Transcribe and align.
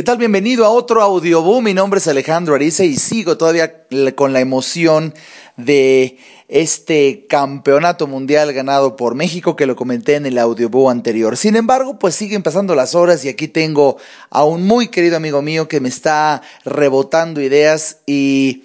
¿Qué 0.00 0.04
tal? 0.04 0.16
Bienvenido 0.16 0.64
a 0.64 0.70
otro 0.70 1.02
audioboom. 1.02 1.62
Mi 1.62 1.74
nombre 1.74 1.98
es 1.98 2.08
Alejandro 2.08 2.54
Ariza 2.54 2.84
y 2.84 2.96
sigo 2.96 3.36
todavía 3.36 3.84
con 4.14 4.32
la 4.32 4.40
emoción 4.40 5.12
de 5.58 6.16
este 6.48 7.26
campeonato 7.28 8.06
mundial 8.06 8.50
ganado 8.54 8.96
por 8.96 9.14
México 9.14 9.56
que 9.56 9.66
lo 9.66 9.76
comenté 9.76 10.14
en 10.14 10.24
el 10.24 10.38
audioboom 10.38 10.88
anterior. 10.88 11.36
Sin 11.36 11.54
embargo, 11.54 11.98
pues 11.98 12.14
siguen 12.14 12.42
pasando 12.42 12.74
las 12.74 12.94
horas 12.94 13.26
y 13.26 13.28
aquí 13.28 13.46
tengo 13.46 13.98
a 14.30 14.42
un 14.44 14.66
muy 14.66 14.88
querido 14.88 15.18
amigo 15.18 15.42
mío 15.42 15.68
que 15.68 15.80
me 15.80 15.90
está 15.90 16.40
rebotando 16.64 17.42
ideas 17.42 17.98
y 18.06 18.64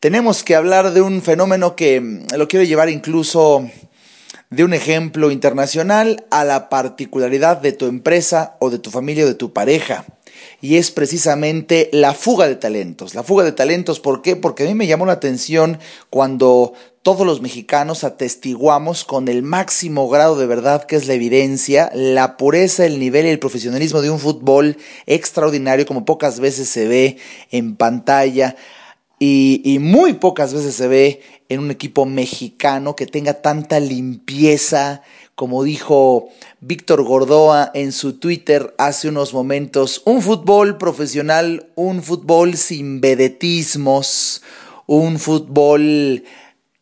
tenemos 0.00 0.42
que 0.42 0.54
hablar 0.54 0.92
de 0.92 1.00
un 1.00 1.22
fenómeno 1.22 1.76
que 1.76 2.26
lo 2.36 2.46
quiero 2.46 2.62
llevar 2.62 2.90
incluso 2.90 3.70
de 4.50 4.64
un 4.64 4.74
ejemplo 4.74 5.30
internacional 5.30 6.26
a 6.30 6.44
la 6.44 6.68
particularidad 6.68 7.56
de 7.56 7.72
tu 7.72 7.86
empresa 7.86 8.58
o 8.60 8.68
de 8.68 8.78
tu 8.78 8.90
familia 8.90 9.24
o 9.24 9.28
de 9.28 9.34
tu 9.34 9.54
pareja 9.54 10.04
y 10.64 10.78
es 10.78 10.90
precisamente 10.90 11.90
la 11.92 12.14
fuga 12.14 12.48
de 12.48 12.56
talentos. 12.56 13.14
La 13.14 13.22
fuga 13.22 13.44
de 13.44 13.52
talentos, 13.52 14.00
¿por 14.00 14.22
qué? 14.22 14.34
Porque 14.34 14.64
a 14.64 14.66
mí 14.66 14.74
me 14.74 14.86
llamó 14.86 15.04
la 15.04 15.12
atención 15.12 15.78
cuando 16.08 16.72
todos 17.02 17.26
los 17.26 17.42
mexicanos 17.42 18.02
atestiguamos 18.02 19.04
con 19.04 19.28
el 19.28 19.42
máximo 19.42 20.08
grado 20.08 20.38
de 20.38 20.46
verdad 20.46 20.84
que 20.84 20.96
es 20.96 21.06
la 21.06 21.12
evidencia, 21.12 21.90
la 21.92 22.38
pureza, 22.38 22.86
el 22.86 22.98
nivel 22.98 23.26
y 23.26 23.28
el 23.28 23.38
profesionalismo 23.38 24.00
de 24.00 24.08
un 24.08 24.18
fútbol 24.18 24.78
extraordinario 25.04 25.84
como 25.84 26.06
pocas 26.06 26.40
veces 26.40 26.66
se 26.70 26.88
ve 26.88 27.18
en 27.50 27.76
pantalla 27.76 28.56
y, 29.18 29.78
muy 29.80 30.14
pocas 30.14 30.52
veces 30.52 30.74
se 30.74 30.88
ve 30.88 31.20
en 31.48 31.60
un 31.60 31.70
equipo 31.70 32.04
mexicano 32.04 32.96
que 32.96 33.06
tenga 33.06 33.34
tanta 33.34 33.80
limpieza, 33.80 35.02
como 35.34 35.62
dijo 35.62 36.28
Víctor 36.60 37.02
Gordoa 37.02 37.70
en 37.74 37.92
su 37.92 38.14
Twitter 38.14 38.74
hace 38.78 39.08
unos 39.08 39.32
momentos, 39.32 40.02
un 40.04 40.20
fútbol 40.20 40.78
profesional, 40.78 41.70
un 41.74 42.02
fútbol 42.02 42.56
sin 42.56 43.00
vedetismos, 43.00 44.42
un 44.86 45.18
fútbol 45.18 46.24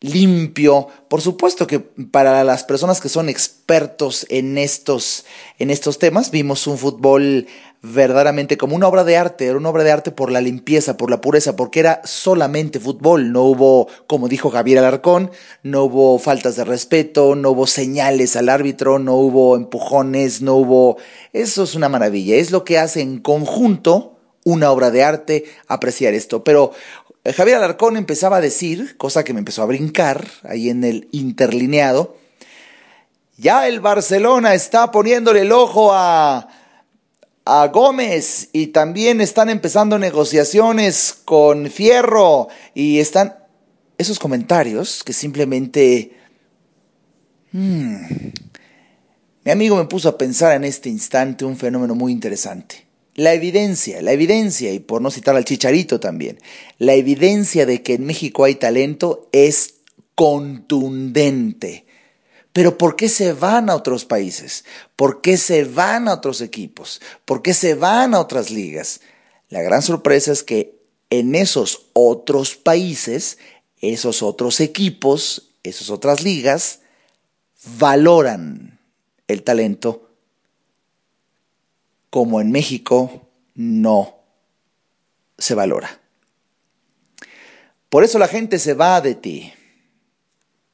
limpio. 0.03 0.87
Por 1.07 1.21
supuesto 1.21 1.65
que 1.65 1.79
para 1.79 2.43
las 2.43 2.63
personas 2.63 2.99
que 2.99 3.09
son 3.09 3.29
expertos 3.29 4.25
en 4.29 4.57
estos, 4.57 5.25
en 5.59 5.71
estos 5.71 5.97
temas, 5.97 6.29
vimos 6.29 6.67
un 6.67 6.77
fútbol 6.77 7.47
verdaderamente 7.85 8.57
como 8.57 8.77
una 8.77 8.87
obra 8.87 9.03
de 9.03 9.17
arte, 9.17 9.45
era 9.45 9.57
una 9.57 9.69
obra 9.69 9.83
de 9.83 9.91
arte 9.91 10.09
por 10.09 10.31
la 10.31 10.39
limpieza, 10.39 10.95
por 10.95 11.11
la 11.11 11.19
pureza, 11.19 11.57
porque 11.57 11.81
era 11.81 11.99
solamente 12.05 12.79
fútbol, 12.79 13.33
no 13.33 13.43
hubo, 13.43 13.89
como 14.07 14.29
dijo 14.29 14.49
Javier 14.49 14.79
Alarcón, 14.79 15.31
no 15.63 15.83
hubo 15.83 16.17
faltas 16.17 16.55
de 16.55 16.63
respeto, 16.63 17.35
no 17.35 17.51
hubo 17.51 17.67
señales 17.67 18.37
al 18.37 18.47
árbitro, 18.47 18.99
no 18.99 19.15
hubo 19.15 19.57
empujones, 19.57 20.41
no 20.41 20.55
hubo... 20.55 20.97
Eso 21.33 21.63
es 21.63 21.75
una 21.75 21.89
maravilla, 21.89 22.37
es 22.37 22.51
lo 22.51 22.63
que 22.63 22.79
hace 22.79 23.01
en 23.01 23.19
conjunto 23.19 24.17
una 24.45 24.71
obra 24.71 24.89
de 24.89 25.03
arte 25.03 25.43
apreciar 25.67 26.13
esto, 26.13 26.41
pero 26.41 26.71
eh, 27.25 27.33
Javier 27.33 27.57
Alarcón 27.57 27.97
empezaba 27.97 28.37
a 28.37 28.41
decir, 28.41 28.95
cosa 28.95 29.25
que 29.25 29.33
me 29.33 29.39
empezó 29.39 29.61
a 29.61 29.65
brincar 29.65 30.25
ahí 30.43 30.69
en 30.69 30.85
el 30.85 31.09
interlineado, 31.11 32.15
ya 33.35 33.67
el 33.67 33.81
Barcelona 33.81 34.53
está 34.53 34.89
poniéndole 34.89 35.41
el 35.41 35.51
ojo 35.51 35.91
a 35.91 36.47
a 37.45 37.67
Gómez 37.67 38.49
y 38.53 38.67
también 38.67 39.21
están 39.21 39.49
empezando 39.49 39.99
negociaciones 39.99 41.15
con 41.25 41.69
Fierro 41.69 42.47
y 42.73 42.99
están 42.99 43.35
esos 43.97 44.19
comentarios 44.19 45.03
que 45.03 45.13
simplemente... 45.13 46.17
Hmm, 47.51 47.97
mi 49.45 49.51
amigo 49.51 49.75
me 49.75 49.85
puso 49.85 50.07
a 50.07 50.17
pensar 50.17 50.55
en 50.55 50.63
este 50.63 50.89
instante 50.89 51.43
un 51.43 51.57
fenómeno 51.57 51.95
muy 51.95 52.13
interesante. 52.13 52.85
La 53.15 53.33
evidencia, 53.33 54.01
la 54.01 54.13
evidencia, 54.13 54.71
y 54.71 54.79
por 54.79 55.01
no 55.01 55.11
citar 55.11 55.35
al 55.35 55.45
chicharito 55.45 55.99
también, 55.99 56.39
la 56.79 56.93
evidencia 56.93 57.65
de 57.65 57.83
que 57.83 57.95
en 57.95 58.05
México 58.05 58.45
hay 58.45 58.55
talento 58.55 59.27
es 59.33 59.75
contundente. 60.15 61.85
Pero 62.53 62.77
¿por 62.77 62.95
qué 62.95 63.09
se 63.09 63.33
van 63.33 63.69
a 63.69 63.75
otros 63.75 64.05
países? 64.05 64.63
¿Por 64.95 65.21
qué 65.21 65.37
se 65.37 65.63
van 65.63 66.07
a 66.07 66.13
otros 66.13 66.39
equipos? 66.41 67.01
¿Por 67.25 67.41
qué 67.41 67.53
se 67.53 67.73
van 67.73 68.13
a 68.13 68.19
otras 68.19 68.51
ligas? 68.51 69.01
La 69.49 69.61
gran 69.61 69.81
sorpresa 69.81 70.31
es 70.31 70.43
que 70.43 70.79
en 71.09 71.35
esos 71.35 71.87
otros 71.93 72.55
países, 72.55 73.39
esos 73.81 74.21
otros 74.21 74.59
equipos, 74.59 75.49
esas 75.63 75.89
otras 75.89 76.23
ligas, 76.23 76.81
valoran 77.77 78.79
el 79.27 79.43
talento 79.43 80.09
como 82.09 82.39
en 82.39 82.51
México 82.51 83.27
no 83.55 84.19
se 85.37 85.55
valora. 85.55 85.99
Por 87.89 88.03
eso 88.03 88.19
la 88.19 88.27
gente 88.27 88.59
se 88.59 88.73
va 88.73 89.01
de 89.01 89.15
ti, 89.15 89.53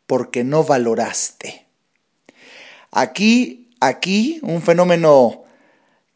porque 0.06 0.44
no 0.44 0.64
valoraste. 0.64 1.69
Aquí, 2.92 3.70
aquí, 3.80 4.40
un 4.42 4.62
fenómeno 4.62 5.44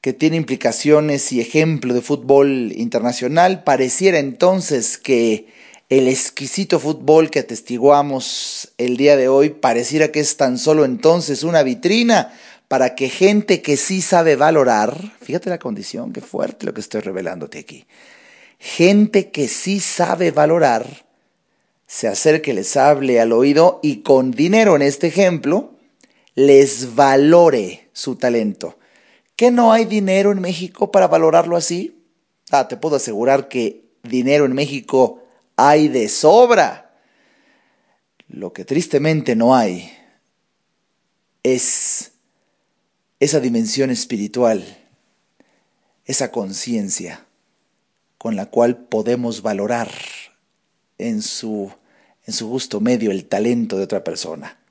que 0.01 0.13
tiene 0.13 0.35
implicaciones 0.35 1.31
y 1.31 1.39
ejemplo 1.39 1.94
de 1.94 2.01
fútbol 2.01 2.73
internacional, 2.75 3.63
pareciera 3.63 4.19
entonces 4.19 4.97
que 4.97 5.47
el 5.89 6.07
exquisito 6.07 6.79
fútbol 6.79 7.29
que 7.29 7.39
atestiguamos 7.39 8.73
el 8.78 8.97
día 8.97 9.16
de 9.16 9.28
hoy 9.28 9.50
pareciera 9.50 10.09
que 10.09 10.19
es 10.19 10.38
tan 10.38 10.57
solo 10.57 10.85
entonces 10.85 11.44
una 11.44 11.63
vitrina 11.63 12.33
para 12.67 12.95
que 12.95 13.09
gente 13.09 13.62
que 13.62 13.78
sí 13.78 14.01
sabe 14.01 14.35
valorar, 14.35 15.13
fíjate 15.22 15.50
la 15.51 15.59
condición, 15.59 16.12
qué 16.12 16.22
fuerte 16.22 16.66
lo 16.66 16.73
que 16.73 16.81
estoy 16.81 17.01
revelándote 17.01 17.59
aquí, 17.59 17.85
gente 18.57 19.29
que 19.29 19.47
sí 19.47 19.79
sabe 19.79 20.31
valorar, 20.31 21.06
se 21.85 22.07
acerque, 22.07 22.53
les 22.53 22.75
hable 22.75 23.22
al 23.22 23.31
oído 23.31 23.79
y 23.83 23.97
con 23.97 24.31
dinero 24.31 24.75
en 24.75 24.81
este 24.81 25.07
ejemplo, 25.07 25.72
les 26.35 26.95
valore 26.95 27.89
su 27.94 28.16
talento. 28.16 28.77
¿Que 29.35 29.51
no 29.51 29.71
hay 29.71 29.85
dinero 29.85 30.31
en 30.31 30.41
México 30.41 30.91
para 30.91 31.07
valorarlo 31.07 31.55
así? 31.55 32.03
Ah, 32.51 32.67
te 32.67 32.77
puedo 32.77 32.95
asegurar 32.95 33.47
que 33.47 33.85
dinero 34.03 34.45
en 34.45 34.53
México 34.53 35.23
hay 35.55 35.88
de 35.88 36.09
sobra. 36.09 36.99
Lo 38.27 38.53
que 38.53 38.66
tristemente 38.66 39.35
no 39.35 39.55
hay 39.55 39.91
es 41.44 42.11
esa 43.19 43.39
dimensión 43.39 43.89
espiritual, 43.89 44.63
esa 46.05 46.31
conciencia 46.31 47.25
con 48.17 48.35
la 48.35 48.45
cual 48.45 48.77
podemos 48.77 49.41
valorar 49.41 49.91
en 50.97 51.21
su, 51.21 51.71
en 52.25 52.33
su 52.33 52.50
justo 52.50 52.79
medio 52.79 53.11
el 53.11 53.25
talento 53.25 53.77
de 53.77 53.83
otra 53.83 54.03
persona 54.03 54.62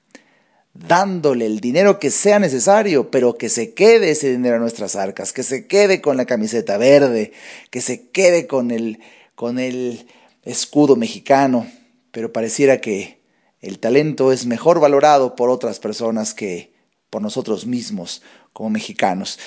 dándole 0.75 1.47
el 1.47 1.61
dinero 1.61 1.99
que 1.99 2.11
sea 2.11 2.39
necesario, 2.39 3.11
pero 3.11 3.37
que 3.37 3.49
se 3.49 3.75
quede 3.75 4.11
ese 4.11 4.31
dinero 4.31 4.57
en 4.57 4.63
nuestras 4.63 4.97
arcas, 4.97 5.33
que 5.33 5.43
se 5.43 5.67
quede 5.67 6.01
con 6.01 6.17
la 6.17 6.25
camiseta 6.25 6.79
verde, 6.79 7.33
que 7.71 7.81
se 7.81 8.09
quede 8.09 8.47
con 8.47 8.71
el, 8.71 9.01
con 9.35 9.59
el 9.59 10.07
escudo 10.45 10.97
mexicano, 10.97 11.67
pero 12.11 12.33
pareciera 12.33 12.81
que 12.81 13.21
el 13.61 13.79
talento 13.79 14.33
es 14.33 14.47
mejor 14.47 14.81
valorado 14.81 15.37
por 15.37 15.51
otras 15.51 15.79
personas 15.79 16.35
que 16.35 16.73
por 17.11 17.23
nosotros 17.23 17.67
mismos 17.67 18.23
como 18.53 18.71
mexicanos. 18.71 19.39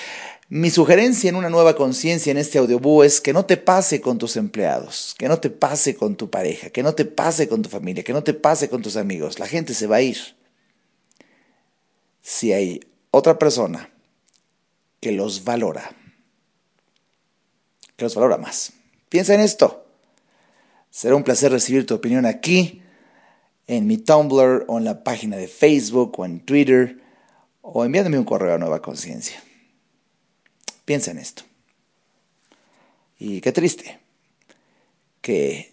Mi 0.48 0.70
sugerencia 0.70 1.28
en 1.28 1.34
una 1.34 1.50
nueva 1.50 1.74
conciencia 1.74 2.30
en 2.30 2.38
este 2.38 2.58
audiobú 2.58 3.02
es 3.02 3.20
que 3.20 3.32
no 3.32 3.44
te 3.44 3.56
pase 3.56 4.00
con 4.00 4.16
tus 4.16 4.36
empleados, 4.36 5.16
que 5.18 5.26
no 5.26 5.40
te 5.40 5.50
pase 5.50 5.96
con 5.96 6.14
tu 6.14 6.30
pareja, 6.30 6.70
que 6.70 6.84
no 6.84 6.94
te 6.94 7.04
pase 7.04 7.48
con 7.48 7.62
tu 7.62 7.68
familia, 7.68 8.04
que 8.04 8.12
no 8.12 8.22
te 8.22 8.32
pase 8.32 8.68
con 8.68 8.80
tus 8.80 8.96
amigos. 8.96 9.40
La 9.40 9.48
gente 9.48 9.74
se 9.74 9.88
va 9.88 9.96
a 9.96 10.02
ir 10.02 10.35
si 12.26 12.52
hay 12.52 12.80
otra 13.12 13.38
persona 13.38 13.88
que 14.98 15.12
los 15.12 15.44
valora, 15.44 15.94
que 17.94 18.04
los 18.04 18.16
valora 18.16 18.36
más. 18.36 18.72
Piensa 19.08 19.32
en 19.34 19.40
esto. 19.40 19.86
Será 20.90 21.14
un 21.14 21.22
placer 21.22 21.52
recibir 21.52 21.86
tu 21.86 21.94
opinión 21.94 22.26
aquí, 22.26 22.82
en 23.68 23.86
mi 23.86 23.96
Tumblr 23.96 24.64
o 24.66 24.78
en 24.78 24.84
la 24.84 25.04
página 25.04 25.36
de 25.36 25.46
Facebook 25.46 26.18
o 26.18 26.24
en 26.24 26.40
Twitter 26.40 27.00
o 27.62 27.84
enviándome 27.84 28.18
un 28.18 28.24
correo 28.24 28.56
a 28.56 28.58
Nueva 28.58 28.82
Conciencia. 28.82 29.40
Piensa 30.84 31.12
en 31.12 31.18
esto. 31.18 31.44
Y 33.20 33.40
qué 33.40 33.52
triste 33.52 34.00
que 35.20 35.72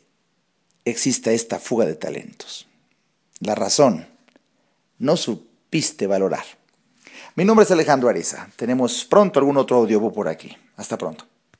exista 0.85 1.31
esta 1.31 1.57
fuga 1.57 1.87
de 1.87 1.95
talentos. 1.95 2.67
La 3.39 3.55
razón, 3.55 4.07
no 4.99 5.17
su 5.17 5.51
piste 5.73 6.05
valorar. 6.05 6.45
Mi 7.33 7.43
nombre 7.45 7.63
es 7.63 7.71
Alejandro 7.71 8.07
Ariza. 8.07 8.47
Tenemos 8.55 9.05
pronto 9.05 9.39
algún 9.39 9.57
otro 9.57 9.77
audio 9.77 10.13
por 10.13 10.27
aquí. 10.27 10.55
Hasta 10.77 10.99
pronto. 10.99 11.25